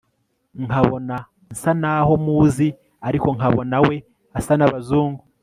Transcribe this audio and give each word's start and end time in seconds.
nkabona 0.63 1.17
nsa 1.53 1.71
naho 1.81 2.13
muzi 2.25 2.67
ariko 3.07 3.27
nkabona 3.35 3.77
we 3.87 3.95
asa 4.37 4.53
nabazungu 4.57 5.21